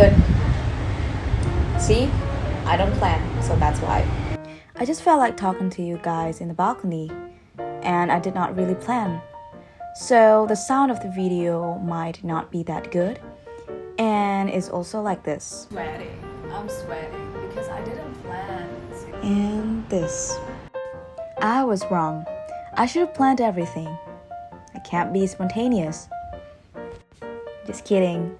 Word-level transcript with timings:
good. 0.00 0.16
See, 1.78 2.10
I 2.64 2.78
don't 2.78 2.92
plan, 2.94 3.20
so 3.42 3.54
that's 3.56 3.80
why. 3.80 4.08
I 4.76 4.86
just 4.86 5.02
felt 5.02 5.18
like 5.18 5.36
talking 5.36 5.68
to 5.70 5.82
you 5.82 6.00
guys 6.02 6.40
in 6.40 6.48
the 6.48 6.54
balcony, 6.54 7.10
and 7.82 8.10
I 8.10 8.18
did 8.18 8.34
not 8.34 8.56
really 8.56 8.74
plan. 8.74 9.20
So 9.94 10.46
the 10.48 10.54
sound 10.54 10.90
of 10.90 11.02
the 11.02 11.10
video 11.10 11.76
might 11.80 12.24
not 12.24 12.50
be 12.50 12.62
that 12.62 12.90
good, 12.90 13.20
and 13.98 14.48
it's 14.48 14.70
also 14.70 15.02
like 15.02 15.22
this. 15.22 15.66
Sweating. 15.68 16.18
I'm 16.50 16.68
sweating 16.70 17.48
because 17.48 17.68
I 17.68 17.84
didn't 17.84 18.14
plan. 18.22 18.68
And 19.22 19.86
this. 19.90 20.38
I 21.42 21.62
was 21.62 21.84
wrong. 21.90 22.24
I 22.72 22.86
should 22.86 23.00
have 23.00 23.14
planned 23.14 23.42
everything. 23.42 23.98
I 24.74 24.78
can't 24.78 25.12
be 25.12 25.26
spontaneous. 25.26 26.08
Just 27.66 27.84
kidding. 27.84 28.38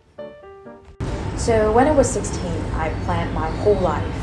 So 1.41 1.73
when 1.73 1.87
I 1.87 1.91
was 1.93 2.07
16, 2.11 2.45
I 2.75 2.91
planned 3.07 3.33
my 3.33 3.49
whole 3.63 3.81
life. 3.81 4.15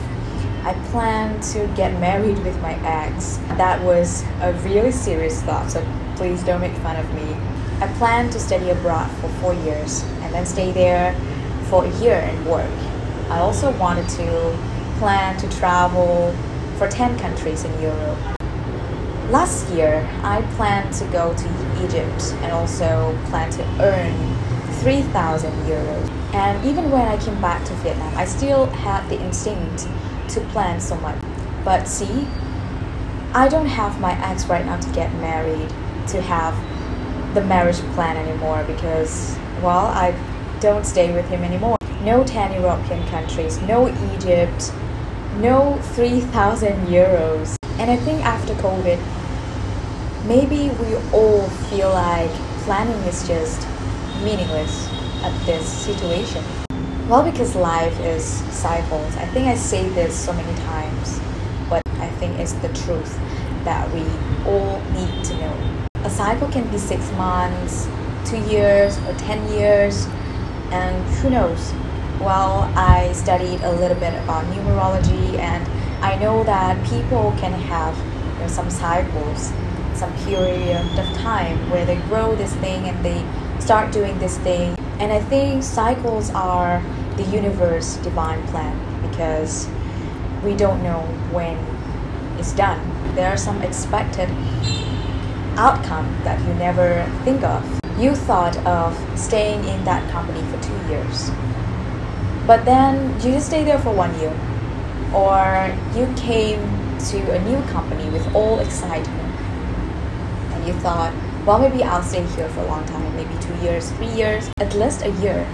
I 0.63 0.73
planned 0.91 1.41
to 1.51 1.65
get 1.75 1.99
married 1.99 2.37
with 2.43 2.61
my 2.61 2.75
ex. 2.85 3.37
That 3.57 3.83
was 3.83 4.21
a 4.39 4.53
really 4.63 4.91
serious 4.91 5.41
thought, 5.41 5.71
so 5.71 5.83
please 6.15 6.43
don't 6.43 6.61
make 6.61 6.75
fun 6.83 6.95
of 6.95 7.11
me. 7.15 7.33
I 7.81 7.91
planned 7.97 8.33
to 8.33 8.39
study 8.39 8.69
abroad 8.69 9.09
for 9.19 9.29
four 9.41 9.55
years 9.55 10.03
and 10.21 10.31
then 10.31 10.45
stay 10.45 10.71
there 10.71 11.19
for 11.71 11.85
a 11.85 11.89
year 11.97 12.19
and 12.19 12.45
work. 12.45 12.69
I 13.31 13.39
also 13.39 13.75
wanted 13.79 14.07
to 14.09 14.55
plan 14.99 15.39
to 15.39 15.49
travel 15.57 16.35
for 16.77 16.87
10 16.87 17.17
countries 17.17 17.63
in 17.63 17.81
Europe. 17.81 18.19
Last 19.31 19.67
year, 19.71 20.07
I 20.21 20.43
planned 20.55 20.93
to 20.93 21.05
go 21.05 21.33
to 21.33 21.83
Egypt 21.83 22.35
and 22.43 22.51
also 22.51 23.17
plan 23.25 23.49
to 23.53 23.63
earn 23.81 24.36
3,000 24.81 25.51
euros. 25.65 26.09
And 26.33 26.63
even 26.65 26.91
when 26.91 27.07
I 27.07 27.17
came 27.17 27.39
back 27.41 27.65
to 27.65 27.73
Vietnam, 27.75 28.13
I 28.15 28.25
still 28.25 28.65
had 28.67 29.07
the 29.09 29.19
instinct 29.19 29.87
to 30.29 30.41
plan 30.51 30.79
so 30.79 30.95
much. 30.97 31.17
But 31.63 31.87
see, 31.87 32.27
I 33.33 33.47
don't 33.49 33.67
have 33.67 33.99
my 33.99 34.13
ex 34.25 34.45
right 34.47 34.65
now 34.65 34.77
to 34.79 34.89
get 34.91 35.13
married, 35.15 35.69
to 36.09 36.21
have 36.21 36.55
the 37.33 37.41
marriage 37.41 37.77
plan 37.93 38.17
anymore 38.17 38.63
because, 38.65 39.37
well, 39.61 39.87
I 39.87 40.15
don't 40.59 40.85
stay 40.85 41.13
with 41.13 41.27
him 41.29 41.43
anymore. 41.43 41.77
No 42.01 42.23
10 42.23 42.61
European 42.61 43.05
countries, 43.09 43.61
no 43.61 43.89
Egypt, 44.15 44.71
no 45.37 45.77
3,000 45.93 46.87
euros. 46.87 47.55
And 47.79 47.91
I 47.91 47.97
think 47.97 48.23
after 48.23 48.53
COVID, 48.55 48.99
maybe 50.25 50.69
we 50.81 50.95
all 51.13 51.47
feel 51.69 51.89
like 51.89 52.31
planning 52.65 53.01
is 53.07 53.27
just 53.27 53.61
meaningless 54.23 54.87
at 55.23 55.45
this 55.45 55.67
situation. 55.67 56.43
Well, 57.07 57.23
because 57.23 57.55
life 57.55 57.97
is 58.01 58.23
cycles. 58.23 59.15
I 59.15 59.25
think 59.27 59.47
I 59.47 59.55
say 59.55 59.87
this 59.89 60.13
so 60.17 60.33
many 60.33 60.57
times, 60.61 61.19
but 61.69 61.81
I 61.99 62.09
think 62.19 62.37
it's 62.39 62.53
the 62.53 62.69
truth 62.69 63.17
that 63.63 63.89
we 63.93 64.01
all 64.45 64.81
need 64.91 65.23
to 65.25 65.33
know. 65.37 65.87
A 66.03 66.09
cycle 66.09 66.47
can 66.49 66.69
be 66.69 66.77
six 66.77 67.09
months, 67.13 67.87
two 68.25 68.39
years, 68.49 68.97
or 68.99 69.13
10 69.15 69.51
years, 69.53 70.05
and 70.71 70.95
who 71.15 71.29
knows? 71.29 71.73
Well, 72.19 72.71
I 72.75 73.13
studied 73.13 73.61
a 73.61 73.71
little 73.71 73.97
bit 73.97 74.13
about 74.23 74.45
numerology, 74.45 75.37
and 75.37 75.65
I 76.03 76.17
know 76.17 76.43
that 76.43 76.83
people 76.87 77.33
can 77.39 77.53
have 77.53 77.97
you 78.35 78.41
know, 78.41 78.47
some 78.47 78.69
cycles, 78.69 79.53
some 79.93 80.13
period 80.25 80.85
of 80.99 81.05
time 81.17 81.57
where 81.69 81.85
they 81.85 81.95
grow 82.07 82.35
this 82.35 82.53
thing 82.57 82.87
and 82.87 83.03
they 83.03 83.25
start 83.67 83.91
doing 83.91 84.17
this 84.19 84.37
thing. 84.39 84.79
And 84.99 85.11
I 85.11 85.19
think 85.19 85.61
cycles 85.61 86.31
are 86.31 86.81
the 87.17 87.23
universe 87.23 87.97
divine 87.97 88.41
plan 88.47 88.73
because 89.07 89.67
we 90.41 90.55
don't 90.55 90.81
know 90.81 91.01
when 91.35 91.57
it's 92.39 92.53
done. 92.53 92.79
There 93.15 93.29
are 93.29 93.37
some 93.37 93.61
expected 93.61 94.29
outcome 95.57 96.07
that 96.23 96.39
you 96.47 96.53
never 96.53 97.05
think 97.25 97.43
of. 97.43 97.61
You 97.99 98.15
thought 98.15 98.55
of 98.65 98.97
staying 99.19 99.65
in 99.65 99.83
that 99.85 100.09
company 100.11 100.41
for 100.49 100.61
two 100.63 100.79
years 100.87 101.29
but 102.47 102.63
then 102.63 103.13
you 103.19 103.33
just 103.33 103.47
stay 103.47 103.65
there 103.65 103.77
for 103.77 103.93
one 103.93 104.17
year. 104.21 104.33
Or 105.13 105.75
you 105.93 106.07
came 106.15 106.61
to 107.11 107.31
a 107.31 107.39
new 107.43 107.61
company 107.73 108.09
with 108.09 108.25
all 108.33 108.59
excitement 108.59 109.35
and 110.53 110.65
you 110.65 110.73
thought, 110.79 111.13
well, 111.47 111.57
maybe 111.57 111.83
I'll 111.83 112.03
stay 112.03 112.23
here 112.35 112.49
for 112.49 112.59
a 112.59 112.67
long 112.67 112.85
time, 112.85 113.15
maybe 113.15 113.33
two 113.41 113.55
years, 113.65 113.89
three 113.93 114.13
years, 114.13 114.51
at 114.57 114.75
least 114.75 115.01
a 115.01 115.11
year. 115.21 115.47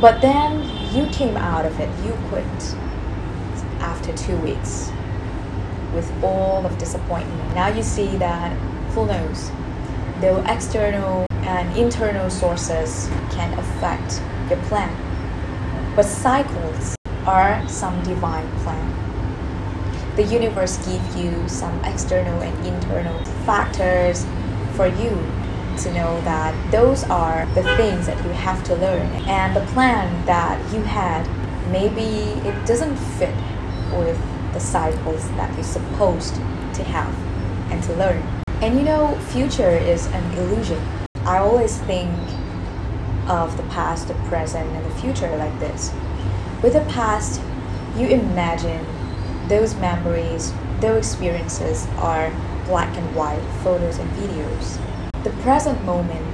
But 0.00 0.20
then 0.22 0.66
you 0.92 1.06
came 1.12 1.36
out 1.36 1.66
of 1.66 1.78
it, 1.78 1.88
you 2.04 2.12
quit 2.30 2.44
after 3.80 4.12
two 4.16 4.36
weeks 4.38 4.90
with 5.94 6.10
all 6.24 6.66
of 6.66 6.76
disappointment. 6.78 7.54
Now 7.54 7.68
you 7.68 7.82
see 7.82 8.16
that, 8.16 8.50
who 8.94 9.06
knows, 9.06 9.50
the 10.20 10.42
external 10.52 11.26
and 11.30 11.76
internal 11.76 12.30
sources 12.30 13.08
can 13.30 13.56
affect 13.58 14.20
your 14.48 14.58
plan 14.64 15.10
but 15.96 16.04
cycles 16.04 16.94
are 17.26 17.66
some 17.68 18.02
divine 18.04 18.48
plan. 18.60 20.16
The 20.16 20.22
universe 20.22 20.76
gives 20.86 21.16
you 21.16 21.48
some 21.48 21.84
external 21.84 22.40
and 22.42 22.66
internal 22.66 23.22
factors 23.44 24.24
for 24.80 24.86
you 24.86 25.10
to 25.76 25.92
know 25.92 26.18
that 26.22 26.54
those 26.72 27.04
are 27.10 27.44
the 27.54 27.62
things 27.76 28.06
that 28.06 28.16
you 28.24 28.30
have 28.30 28.64
to 28.64 28.74
learn. 28.76 29.06
And 29.28 29.54
the 29.54 29.60
plan 29.74 30.24
that 30.24 30.56
you 30.72 30.80
had, 30.80 31.28
maybe 31.70 32.40
it 32.48 32.66
doesn't 32.66 32.96
fit 32.96 33.34
with 33.92 34.18
the 34.54 34.58
cycles 34.58 35.28
that 35.32 35.54
you're 35.54 35.64
supposed 35.64 36.36
to 36.36 36.82
have 36.82 37.14
and 37.70 37.82
to 37.84 37.94
learn. 37.96 38.22
And 38.62 38.78
you 38.78 38.82
know, 38.82 39.14
future 39.28 39.68
is 39.68 40.06
an 40.06 40.38
illusion. 40.38 40.82
I 41.26 41.36
always 41.36 41.76
think 41.80 42.10
of 43.28 43.54
the 43.58 43.64
past, 43.64 44.08
the 44.08 44.14
present, 44.30 44.66
and 44.66 44.86
the 44.86 44.98
future 44.98 45.36
like 45.36 45.60
this. 45.60 45.92
With 46.62 46.72
the 46.72 46.86
past, 46.88 47.42
you 47.98 48.06
imagine 48.06 48.86
those 49.46 49.74
memories, 49.74 50.54
those 50.80 51.12
experiences 51.12 51.86
are 51.98 52.32
black 52.70 52.96
and 52.96 53.16
white 53.16 53.42
photos 53.64 53.98
and 53.98 54.08
videos. 54.12 54.78
The 55.24 55.30
present 55.42 55.84
moment 55.84 56.24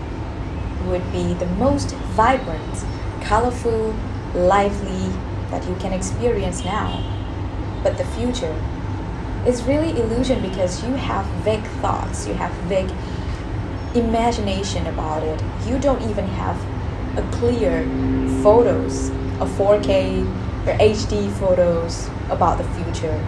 would 0.86 1.10
be 1.10 1.32
the 1.32 1.46
most 1.56 1.92
vibrant, 2.14 2.84
colorful, 3.22 3.96
lively 4.34 5.10
that 5.50 5.66
you 5.66 5.74
can 5.76 5.94
experience 5.94 6.62
now. 6.62 7.02
But 7.82 7.96
the 7.96 8.04
future 8.04 8.54
is 9.46 9.62
really 9.62 9.98
illusion 9.98 10.42
because 10.42 10.84
you 10.84 10.92
have 10.92 11.24
vague 11.42 11.64
thoughts, 11.80 12.26
you 12.26 12.34
have 12.34 12.52
vague 12.68 12.92
imagination 13.94 14.86
about 14.88 15.22
it. 15.22 15.42
You 15.66 15.78
don't 15.78 16.02
even 16.02 16.26
have 16.26 16.58
a 17.16 17.22
clear 17.38 17.82
photos, 18.42 19.08
a 19.40 19.46
4K 19.56 20.20
or 20.66 20.76
HD 20.76 21.32
photos 21.38 22.10
about 22.28 22.58
the 22.58 22.64
future. 22.74 23.24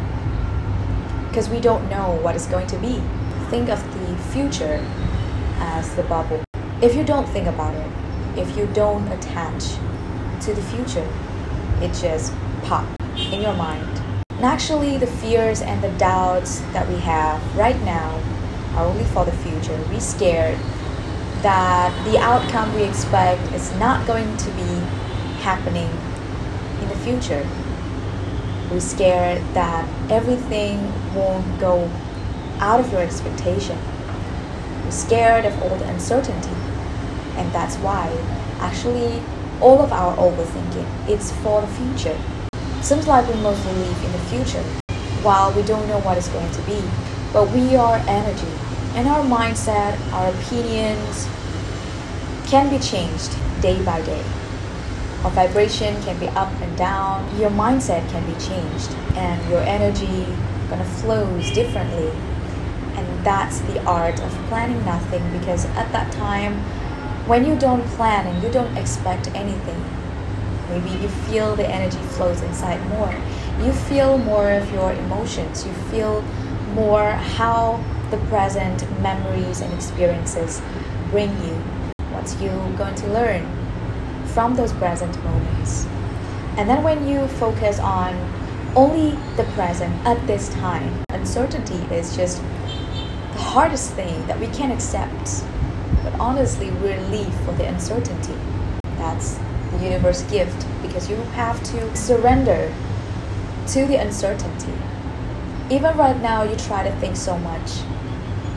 Because 1.38 1.50
we 1.50 1.60
don't 1.60 1.88
know 1.88 2.18
what 2.20 2.34
it's 2.34 2.48
going 2.48 2.66
to 2.66 2.76
be. 2.78 3.00
Think 3.48 3.68
of 3.68 3.80
the 3.94 4.16
future 4.32 4.84
as 5.60 5.94
the 5.94 6.02
bubble. 6.02 6.42
If 6.82 6.96
you 6.96 7.04
don't 7.04 7.28
think 7.28 7.46
about 7.46 7.76
it, 7.76 7.88
if 8.36 8.56
you 8.56 8.66
don't 8.74 9.06
attach 9.06 9.62
to 10.40 10.52
the 10.52 10.62
future, 10.62 11.08
it 11.80 11.94
just 11.94 12.34
pop 12.64 12.88
in 13.14 13.40
your 13.40 13.54
mind. 13.54 13.88
And 14.30 14.44
actually, 14.44 14.98
the 14.98 15.06
fears 15.06 15.62
and 15.62 15.80
the 15.80 15.90
doubts 15.90 16.58
that 16.72 16.88
we 16.88 16.96
have 16.96 17.40
right 17.56 17.80
now 17.82 18.20
are 18.74 18.86
only 18.86 19.04
for 19.04 19.24
the 19.24 19.30
future. 19.30 19.80
We're 19.90 20.00
scared 20.00 20.58
that 21.42 21.94
the 22.10 22.18
outcome 22.18 22.74
we 22.74 22.82
expect 22.82 23.52
is 23.52 23.72
not 23.76 24.04
going 24.08 24.36
to 24.38 24.50
be 24.50 24.80
happening 25.46 25.88
in 26.82 26.88
the 26.88 26.96
future. 26.96 27.46
We're 28.70 28.80
scared 28.80 29.42
that 29.54 29.88
everything 30.10 30.92
won't 31.14 31.58
go 31.58 31.90
out 32.58 32.80
of 32.80 32.90
your 32.92 33.00
expectation. 33.00 33.78
We're 34.84 34.90
scared 34.90 35.44
of 35.44 35.62
all 35.62 35.76
the 35.76 35.88
uncertainty. 35.88 36.54
And 37.36 37.52
that's 37.52 37.76
why 37.76 38.08
actually 38.60 39.22
all 39.60 39.80
of 39.80 39.92
our 39.92 40.16
overthinking 40.16 41.08
it's 41.08 41.32
for 41.42 41.60
the 41.60 41.66
future. 41.68 42.18
Seems 42.82 43.06
like 43.06 43.26
we 43.26 43.40
mostly 43.40 43.72
live 43.72 44.04
in 44.04 44.12
the 44.12 44.18
future 44.18 44.62
while 45.22 45.52
we 45.52 45.62
don't 45.62 45.86
know 45.88 46.00
what 46.00 46.16
it's 46.16 46.28
going 46.28 46.50
to 46.52 46.62
be. 46.62 46.82
But 47.32 47.50
we 47.50 47.76
are 47.76 47.96
energy 48.06 48.68
and 48.94 49.06
our 49.06 49.22
mindset, 49.22 49.96
our 50.12 50.28
opinions 50.30 51.28
can 52.50 52.68
be 52.68 52.78
changed 52.78 53.30
day 53.60 53.80
by 53.84 54.00
day. 54.02 54.24
Our 55.22 55.30
vibration 55.30 56.02
can 56.02 56.18
be 56.18 56.26
up 56.28 56.47
and 56.68 56.76
down. 56.76 57.40
Your 57.40 57.50
mindset 57.50 58.08
can 58.10 58.24
be 58.26 58.38
changed, 58.38 58.90
and 59.16 59.50
your 59.50 59.60
energy 59.60 60.26
gonna 60.68 60.84
flows 60.84 61.50
differently. 61.52 62.10
And 62.96 63.24
that's 63.24 63.60
the 63.60 63.82
art 63.84 64.20
of 64.20 64.30
planning 64.48 64.84
nothing 64.84 65.22
because 65.38 65.64
at 65.64 65.90
that 65.92 66.12
time, 66.12 66.58
when 67.26 67.44
you 67.44 67.56
don't 67.58 67.84
plan 67.96 68.26
and 68.26 68.42
you 68.42 68.50
don't 68.50 68.76
expect 68.76 69.28
anything, 69.34 69.84
Maybe 70.68 70.90
you 70.90 71.08
feel 71.08 71.56
the 71.56 71.66
energy 71.66 71.98
flows 72.16 72.42
inside 72.42 72.86
more. 72.90 73.14
You 73.64 73.72
feel 73.72 74.18
more 74.18 74.52
of 74.52 74.70
your 74.70 74.92
emotions. 74.92 75.64
You 75.66 75.72
feel 75.90 76.20
more 76.74 77.12
how 77.12 77.82
the 78.10 78.18
present 78.28 78.84
memories 79.00 79.62
and 79.62 79.72
experiences 79.72 80.60
bring 81.10 81.30
you. 81.42 81.54
What 82.12 82.36
you 82.40 82.50
going 82.76 82.94
to 82.96 83.06
learn 83.08 83.46
from 84.26 84.56
those 84.56 84.72
present 84.74 85.16
moments. 85.24 85.86
And 86.58 86.68
then 86.68 86.82
when 86.82 87.06
you 87.06 87.26
focus 87.28 87.78
on 87.78 88.14
only 88.74 89.16
the 89.36 89.44
present 89.54 89.94
at 90.04 90.26
this 90.26 90.48
time, 90.50 91.04
uncertainty 91.10 91.78
is 91.94 92.16
just 92.16 92.42
the 93.32 93.38
hardest 93.38 93.92
thing 93.92 94.26
that 94.26 94.38
we 94.40 94.48
can 94.48 94.72
accept. 94.72 95.44
But 96.02 96.18
honestly, 96.18 96.70
relief 96.70 97.32
for 97.44 97.52
the 97.52 97.64
uncertainty. 97.64 98.34
That's 98.96 99.38
the 99.70 99.78
universe 99.84 100.22
gift 100.22 100.66
because 100.82 101.08
you 101.08 101.16
have 101.38 101.62
to 101.62 101.96
surrender 101.96 102.74
to 103.68 103.86
the 103.86 103.96
uncertainty. 103.96 104.72
Even 105.70 105.96
right 105.96 106.20
now, 106.20 106.42
you 106.42 106.56
try 106.56 106.82
to 106.82 106.90
think 106.96 107.14
so 107.16 107.38
much, 107.38 107.70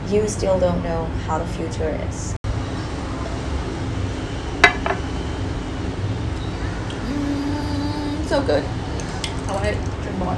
you 0.08 0.26
still 0.26 0.58
don't 0.58 0.82
know 0.82 1.04
how 1.26 1.38
the 1.38 1.46
future 1.46 1.90
is. 2.08 2.34
Mm, 7.06 8.21
so 8.32 8.40
good. 8.46 8.64
I 8.64 9.52
want 9.52 9.64
to 9.66 9.72
drink 10.00 10.16
more. 10.16 10.36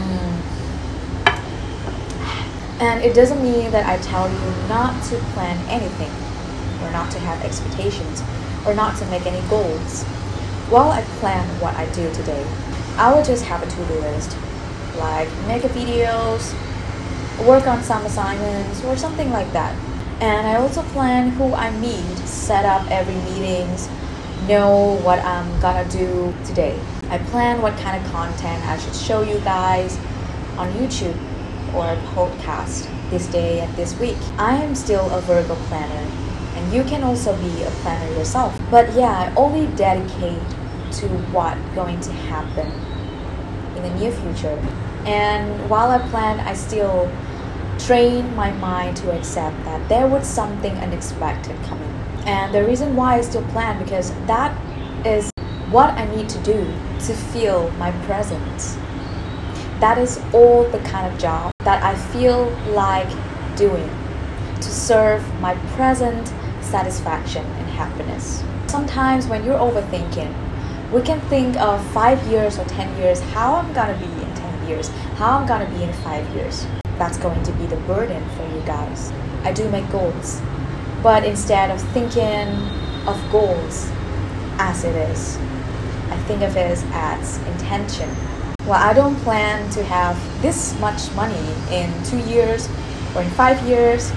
Mm. 0.00 0.34
And 2.80 3.04
it 3.04 3.14
doesn't 3.14 3.42
mean 3.42 3.70
that 3.72 3.84
I 3.84 3.98
tell 4.02 4.30
you 4.32 4.40
not 4.66 4.94
to 5.10 5.18
plan 5.34 5.58
anything, 5.68 6.10
or 6.82 6.90
not 6.90 7.12
to 7.12 7.18
have 7.18 7.44
expectations, 7.44 8.22
or 8.66 8.72
not 8.72 8.96
to 8.96 9.04
make 9.10 9.26
any 9.26 9.46
goals. 9.50 10.04
While 10.72 10.90
I 10.90 11.02
plan 11.20 11.46
what 11.60 11.74
I 11.74 11.84
do 11.92 12.10
today, 12.14 12.46
I 12.96 13.12
will 13.12 13.22
just 13.22 13.44
have 13.44 13.62
a 13.62 13.66
to-do 13.66 14.00
list, 14.00 14.34
like 14.96 15.28
make 15.46 15.64
videos, 15.64 16.54
work 17.46 17.66
on 17.66 17.82
some 17.82 18.06
assignments, 18.06 18.82
or 18.84 18.96
something 18.96 19.30
like 19.32 19.52
that. 19.52 19.76
And 20.22 20.46
I 20.46 20.54
also 20.54 20.82
plan 20.96 21.28
who 21.28 21.52
I 21.52 21.70
meet, 21.76 22.16
set 22.26 22.64
up 22.64 22.90
every 22.90 23.16
meetings, 23.30 23.90
know 24.48 24.98
what 25.02 25.18
I'm 25.20 25.60
gonna 25.60 25.88
do 25.90 26.34
today. 26.44 26.78
I 27.10 27.18
plan 27.18 27.62
what 27.62 27.76
kind 27.78 28.02
of 28.02 28.12
content 28.12 28.64
I 28.66 28.78
should 28.78 28.94
show 28.94 29.22
you 29.22 29.38
guys 29.40 29.98
on 30.56 30.72
YouTube 30.72 31.16
or 31.74 31.86
a 31.86 31.96
podcast 32.14 32.88
this 33.10 33.26
day 33.28 33.60
and 33.60 33.74
this 33.76 33.98
week. 33.98 34.16
I 34.38 34.56
am 34.56 34.74
still 34.74 35.10
a 35.10 35.20
Virgo 35.20 35.54
planner 35.66 36.10
and 36.56 36.72
you 36.72 36.84
can 36.84 37.02
also 37.02 37.36
be 37.36 37.62
a 37.62 37.70
planner 37.82 38.12
yourself. 38.16 38.58
But 38.70 38.92
yeah, 38.94 39.10
I 39.10 39.34
only 39.34 39.66
dedicate 39.76 40.42
to 40.92 41.08
what 41.32 41.58
going 41.74 42.00
to 42.00 42.12
happen 42.12 42.70
in 43.76 43.82
the 43.82 43.90
near 43.98 44.12
future. 44.12 44.58
And 45.04 45.68
while 45.68 45.90
I 45.90 45.98
plan, 46.08 46.40
I 46.40 46.54
still 46.54 47.10
train 47.78 48.34
my 48.36 48.52
mind 48.52 48.96
to 48.98 49.10
accept 49.10 49.56
that 49.64 49.88
there 49.88 50.06
was 50.06 50.26
something 50.26 50.72
unexpected 50.78 51.56
coming. 51.64 51.93
And 52.26 52.54
the 52.54 52.64
reason 52.64 52.96
why 52.96 53.16
I 53.16 53.20
still 53.20 53.44
plan 53.48 53.82
because 53.82 54.12
that 54.26 54.56
is 55.06 55.30
what 55.70 55.90
I 55.90 56.06
need 56.14 56.28
to 56.30 56.38
do 56.42 56.64
to 57.06 57.12
feel 57.12 57.70
my 57.72 57.90
presence. 58.06 58.76
That 59.80 59.98
is 59.98 60.20
all 60.32 60.64
the 60.64 60.78
kind 60.80 61.12
of 61.12 61.18
job 61.20 61.52
that 61.64 61.82
I 61.82 61.94
feel 62.12 62.48
like 62.68 63.08
doing 63.56 63.90
to 64.56 64.62
serve 64.62 65.22
my 65.40 65.54
present 65.76 66.32
satisfaction 66.62 67.44
and 67.44 67.68
happiness. 67.68 68.42
Sometimes 68.66 69.26
when 69.26 69.44
you're 69.44 69.58
overthinking, 69.58 70.32
we 70.92 71.02
can 71.02 71.20
think 71.28 71.56
of 71.56 71.84
five 71.92 72.24
years 72.28 72.58
or 72.58 72.64
10 72.64 72.96
years, 72.98 73.20
how 73.20 73.54
I'm 73.56 73.72
gonna 73.74 73.98
be 73.98 74.04
in 74.04 74.34
10 74.34 74.68
years, 74.68 74.88
how 75.16 75.38
I'm 75.38 75.46
gonna 75.46 75.68
be 75.70 75.82
in 75.82 75.92
five 75.92 76.26
years. 76.34 76.66
That's 76.98 77.18
going 77.18 77.42
to 77.42 77.52
be 77.52 77.66
the 77.66 77.76
burden 77.88 78.22
for 78.30 78.46
you 78.54 78.60
guys. 78.64 79.12
I 79.42 79.52
do 79.52 79.68
make 79.68 79.90
goals, 79.90 80.40
but 81.04 81.22
instead 81.24 81.70
of 81.70 81.78
thinking 81.92 82.48
of 83.06 83.20
goals 83.30 83.90
as 84.58 84.84
it 84.84 84.96
is, 85.10 85.36
I 86.08 86.16
think 86.26 86.40
of 86.42 86.56
it 86.56 86.82
as 86.92 87.36
intention. 87.46 88.08
Well, 88.66 88.82
I 88.82 88.94
don't 88.94 89.14
plan 89.16 89.70
to 89.72 89.84
have 89.84 90.16
this 90.40 90.76
much 90.80 91.12
money 91.12 91.46
in 91.70 91.92
two 92.04 92.18
years 92.20 92.70
or 93.14 93.20
in 93.20 93.28
five 93.32 93.62
years. 93.68 94.10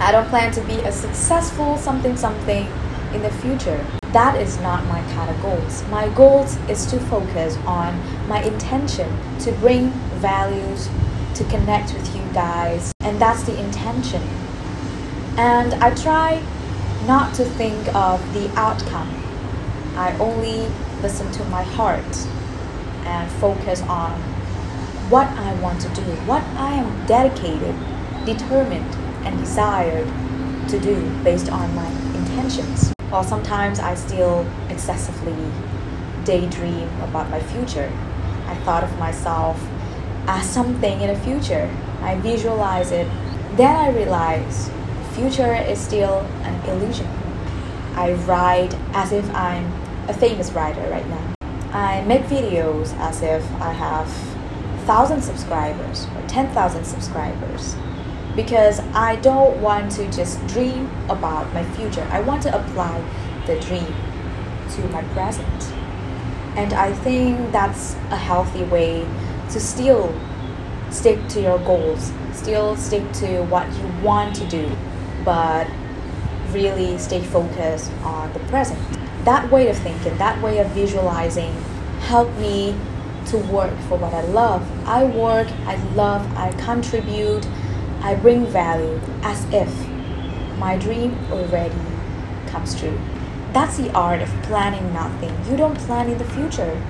I 0.00 0.10
don't 0.10 0.28
plan 0.28 0.52
to 0.54 0.60
be 0.62 0.74
a 0.80 0.90
successful 0.90 1.78
something 1.78 2.16
something 2.16 2.66
in 3.14 3.22
the 3.22 3.30
future 3.30 3.82
that 4.16 4.40
is 4.40 4.58
not 4.60 4.82
my 4.86 5.02
kind 5.12 5.30
of 5.30 5.40
goals. 5.42 5.84
My 5.90 6.08
goals 6.14 6.56
is 6.70 6.86
to 6.86 6.98
focus 7.00 7.58
on 7.66 8.00
my 8.26 8.42
intention 8.42 9.08
to 9.40 9.52
bring 9.60 9.90
values, 10.24 10.88
to 11.34 11.44
connect 11.44 11.92
with 11.92 12.16
you 12.16 12.22
guys, 12.32 12.92
and 13.00 13.20
that's 13.20 13.42
the 13.42 13.54
intention. 13.62 14.22
And 15.36 15.74
I 15.74 15.94
try 15.94 16.42
not 17.06 17.34
to 17.34 17.44
think 17.44 17.94
of 17.94 18.20
the 18.32 18.48
outcome. 18.58 19.08
I 19.96 20.16
only 20.18 20.66
listen 21.02 21.30
to 21.32 21.44
my 21.46 21.62
heart 21.62 22.16
and 23.04 23.30
focus 23.32 23.82
on 23.82 24.12
what 25.10 25.26
I 25.28 25.54
want 25.60 25.80
to 25.82 25.88
do, 25.90 26.02
what 26.26 26.42
I 26.56 26.72
am 26.74 27.06
dedicated, 27.06 27.74
determined, 28.24 28.94
and 29.24 29.38
desired 29.38 30.08
to 30.68 30.80
do 30.80 31.08
based 31.22 31.50
on 31.50 31.74
my 31.74 31.86
intentions. 32.14 32.92
While 33.10 33.22
sometimes 33.22 33.78
I 33.78 33.94
still 33.94 34.46
excessively 34.68 35.36
daydream 36.24 36.88
about 37.02 37.30
my 37.30 37.40
future. 37.40 37.92
I 38.46 38.54
thought 38.64 38.82
of 38.82 38.98
myself 38.98 39.64
as 40.26 40.48
something 40.48 41.00
in 41.00 41.08
the 41.14 41.20
future. 41.20 41.70
I 42.00 42.16
visualize 42.16 42.90
it. 42.90 43.06
Then 43.56 43.76
I 43.76 43.90
realize 43.90 44.70
future 45.16 45.54
is 45.54 45.80
still 45.80 46.20
an 46.42 46.68
illusion. 46.68 47.08
I 47.94 48.12
write 48.26 48.74
as 48.92 49.12
if 49.12 49.24
I'm 49.34 49.64
a 50.08 50.12
famous 50.12 50.52
writer 50.52 50.86
right 50.90 51.08
now. 51.08 51.34
I 51.72 52.02
make 52.02 52.24
videos 52.24 52.94
as 52.98 53.22
if 53.22 53.42
I 53.54 53.72
have 53.72 54.08
1,000 54.86 55.22
subscribers 55.22 56.06
or 56.14 56.28
10,000 56.28 56.84
subscribers 56.84 57.74
because 58.36 58.80
I 58.92 59.16
don't 59.16 59.58
want 59.62 59.90
to 59.92 60.04
just 60.12 60.46
dream 60.48 60.90
about 61.08 61.52
my 61.54 61.64
future. 61.76 62.06
I 62.10 62.20
want 62.20 62.42
to 62.42 62.54
apply 62.54 63.02
the 63.46 63.58
dream 63.60 63.94
to 64.72 64.88
my 64.88 65.02
present. 65.14 65.72
And 66.56 66.74
I 66.74 66.92
think 66.92 67.52
that's 67.52 67.94
a 68.10 68.16
healthy 68.16 68.64
way 68.64 69.08
to 69.50 69.60
still 69.60 70.14
stick 70.90 71.26
to 71.28 71.40
your 71.40 71.58
goals, 71.60 72.12
still 72.34 72.76
stick 72.76 73.10
to 73.14 73.44
what 73.44 73.66
you 73.78 73.86
want 74.02 74.36
to 74.36 74.46
do, 74.46 74.70
but 75.26 75.68
really 76.52 76.96
stay 76.96 77.22
focused 77.22 77.92
on 78.02 78.32
the 78.32 78.38
present. 78.48 78.80
That 79.24 79.50
way 79.50 79.68
of 79.68 79.76
thinking, 79.76 80.16
that 80.16 80.40
way 80.40 80.58
of 80.58 80.68
visualizing 80.68 81.52
helped 82.00 82.38
me 82.38 82.74
to 83.26 83.38
work 83.38 83.76
for 83.88 83.98
what 83.98 84.14
I 84.14 84.22
love. 84.22 84.62
I 84.86 85.04
work, 85.04 85.48
I 85.66 85.74
love, 85.94 86.24
I 86.36 86.52
contribute, 86.52 87.46
I 88.00 88.14
bring 88.14 88.46
value 88.46 89.00
as 89.22 89.44
if 89.52 89.68
my 90.58 90.78
dream 90.78 91.18
already 91.32 91.74
comes 92.46 92.78
true. 92.78 92.98
That's 93.52 93.76
the 93.76 93.90
art 93.92 94.22
of 94.22 94.28
planning 94.44 94.92
nothing. 94.92 95.34
You 95.50 95.56
don't 95.56 95.76
plan 95.76 96.08
in 96.08 96.18
the 96.18 96.24
future. 96.24 96.80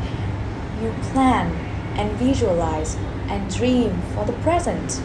You 0.83 0.95
plan 1.13 1.51
and 1.97 2.13
visualize 2.19 2.97
and 3.29 3.53
dream 3.55 4.03
for 4.15 4.27
the 4.27 4.35
present. 4.35 5.01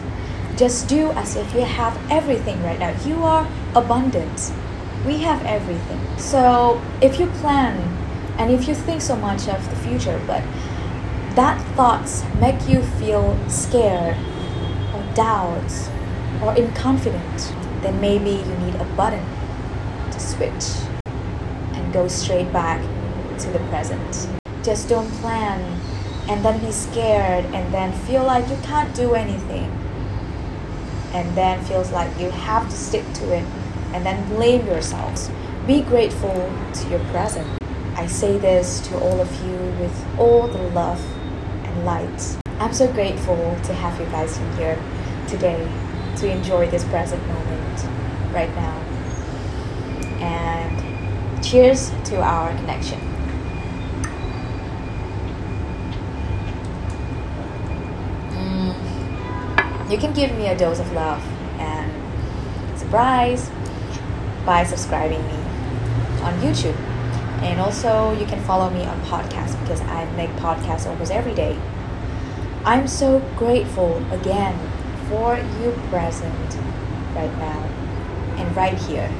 Just 0.56 0.86
do 0.86 1.10
as 1.12 1.34
if 1.34 1.54
you 1.54 1.62
have 1.62 1.98
everything 2.10 2.62
right 2.62 2.78
now. 2.78 2.94
You 3.06 3.16
are 3.24 3.48
abundant. 3.74 4.52
We 5.06 5.18
have 5.18 5.42
everything. 5.46 5.98
So 6.18 6.80
if 7.00 7.18
you 7.18 7.26
plan 7.40 7.76
and 8.38 8.52
if 8.52 8.68
you 8.68 8.74
think 8.74 9.00
so 9.00 9.16
much 9.16 9.48
of 9.48 9.68
the 9.70 9.76
future, 9.76 10.20
but 10.26 10.42
that 11.36 11.58
thoughts 11.74 12.22
make 12.38 12.68
you 12.68 12.82
feel 12.82 13.38
scared 13.48 14.16
or 14.94 15.14
doubts 15.14 15.88
or 16.42 16.54
inconfident, 16.54 17.82
then 17.82 17.98
maybe 18.00 18.30
you 18.30 18.54
need 18.58 18.74
a 18.74 18.84
button 18.94 19.24
to 20.10 20.20
switch 20.20 20.86
and 21.06 21.92
go 21.94 22.08
straight 22.08 22.52
back 22.52 22.80
to 23.38 23.48
the 23.50 23.58
present. 23.70 24.28
Just 24.62 24.90
don't 24.90 25.10
plan 25.22 25.80
and 26.28 26.44
then 26.44 26.60
be 26.60 26.70
scared 26.70 27.46
and 27.46 27.72
then 27.72 27.92
feel 28.06 28.22
like 28.24 28.48
you 28.50 28.56
can't 28.62 28.94
do 28.94 29.14
anything 29.14 29.81
and 31.14 31.36
then 31.36 31.64
feels 31.64 31.90
like 31.90 32.18
you 32.18 32.30
have 32.30 32.68
to 32.68 32.76
stick 32.76 33.04
to 33.14 33.34
it 33.34 33.44
and 33.92 34.04
then 34.04 34.28
blame 34.28 34.66
yourselves. 34.66 35.30
Be 35.66 35.82
grateful 35.82 36.52
to 36.74 36.88
your 36.88 37.00
present. 37.10 37.46
I 37.96 38.06
say 38.06 38.38
this 38.38 38.80
to 38.88 38.98
all 38.98 39.20
of 39.20 39.32
you 39.44 39.56
with 39.80 40.18
all 40.18 40.48
the 40.48 40.62
love 40.70 41.00
and 41.64 41.84
light. 41.84 42.38
I'm 42.58 42.72
so 42.72 42.90
grateful 42.92 43.36
to 43.64 43.74
have 43.74 43.98
you 44.00 44.06
guys 44.06 44.38
in 44.38 44.56
here 44.56 44.82
today 45.28 45.68
to 46.16 46.30
enjoy 46.30 46.70
this 46.70 46.84
present 46.84 47.26
moment 47.26 47.84
right 48.32 48.54
now. 48.54 48.78
And 50.20 50.92
Cheers 51.42 51.90
to 52.04 52.22
our 52.22 52.54
connection. 52.56 53.11
You 59.92 59.98
can 59.98 60.14
give 60.14 60.32
me 60.38 60.48
a 60.48 60.56
dose 60.56 60.80
of 60.80 60.90
love 60.92 61.22
and 61.60 62.78
surprise 62.78 63.50
by 64.46 64.64
subscribing 64.64 65.20
me 65.26 65.34
on 66.22 66.32
YouTube. 66.40 66.76
And 67.42 67.60
also, 67.60 68.18
you 68.18 68.24
can 68.24 68.42
follow 68.44 68.70
me 68.70 68.84
on 68.84 68.98
podcast 69.02 69.60
because 69.60 69.82
I 69.82 70.10
make 70.16 70.30
podcasts 70.36 70.86
almost 70.86 71.12
every 71.12 71.34
day. 71.34 71.58
I'm 72.64 72.88
so 72.88 73.18
grateful 73.36 73.98
again 74.12 74.58
for 75.10 75.36
you 75.36 75.72
present 75.90 76.56
right 77.14 77.36
now 77.36 77.60
and 78.38 78.56
right 78.56 78.78
here. 78.78 79.12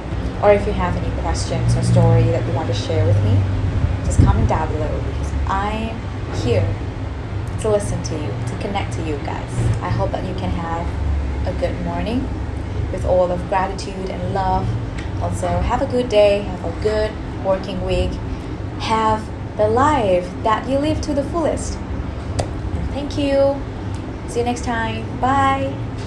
Or 0.42 0.52
if 0.52 0.66
you 0.66 0.72
have 0.72 0.96
any 0.96 1.20
questions 1.20 1.76
or 1.76 1.82
story 1.82 2.22
that 2.24 2.46
you 2.46 2.54
want 2.54 2.68
to 2.68 2.74
share 2.74 3.04
with 3.04 3.22
me, 3.24 3.34
just 4.06 4.20
comment 4.20 4.48
down 4.48 4.72
below 4.72 5.02
because 5.06 5.32
I'm 5.48 6.00
here 6.36 6.66
to 7.62 7.70
listen 7.70 8.02
to 8.02 8.14
you, 8.14 8.28
to 8.48 8.58
connect 8.60 8.92
to 8.94 9.06
you 9.06 9.16
guys. 9.18 9.52
I 9.80 9.88
hope 9.88 10.10
that 10.10 10.24
you 10.26 10.34
can 10.34 10.50
have 10.50 10.84
a 11.46 11.58
good 11.60 11.80
morning 11.84 12.28
with 12.90 13.04
all 13.04 13.30
of 13.30 13.48
gratitude 13.48 14.10
and 14.10 14.34
love. 14.34 14.68
Also, 15.22 15.46
have 15.46 15.80
a 15.80 15.86
good 15.86 16.08
day, 16.08 16.40
have 16.42 16.64
a 16.64 16.80
good 16.82 17.12
working 17.44 17.84
week, 17.86 18.10
have 18.80 19.24
the 19.56 19.68
life 19.68 20.28
that 20.42 20.68
you 20.68 20.78
live 20.78 21.00
to 21.02 21.14
the 21.14 21.22
fullest. 21.24 21.78
And 21.78 22.90
thank 22.90 23.16
you. 23.16 23.60
See 24.28 24.40
you 24.40 24.44
next 24.44 24.64
time. 24.64 25.20
Bye. 25.20 25.72